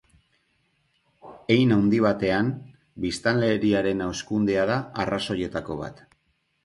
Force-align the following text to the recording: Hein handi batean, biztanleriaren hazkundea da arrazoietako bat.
Hein 1.55 1.73
handi 1.75 1.99
batean, 2.07 2.49
biztanleriaren 3.05 4.01
hazkundea 4.07 4.65
da 4.71 4.79
arrazoietako 5.05 5.79
bat. 5.85 6.03